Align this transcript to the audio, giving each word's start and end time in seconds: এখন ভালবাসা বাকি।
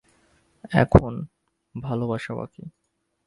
এখন 0.73 1.13
ভালবাসা 1.75 2.33
বাকি। 2.35 2.63